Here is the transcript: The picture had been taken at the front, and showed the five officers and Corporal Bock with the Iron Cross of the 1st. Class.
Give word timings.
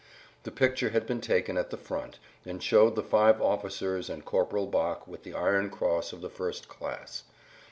The 0.45 0.51
picture 0.51 0.89
had 0.89 1.05
been 1.05 1.21
taken 1.21 1.59
at 1.59 1.69
the 1.69 1.77
front, 1.77 2.17
and 2.43 2.63
showed 2.63 2.95
the 2.95 3.03
five 3.03 3.39
officers 3.39 4.09
and 4.09 4.25
Corporal 4.25 4.65
Bock 4.65 5.07
with 5.07 5.21
the 5.21 5.35
Iron 5.35 5.69
Cross 5.69 6.11
of 6.11 6.21
the 6.21 6.29
1st. 6.31 6.67
Class. 6.67 7.21